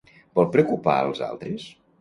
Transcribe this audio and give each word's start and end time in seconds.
Vol 0.39 0.47
preocupar 0.55 0.97
als 1.03 1.23
altres? 1.29 1.71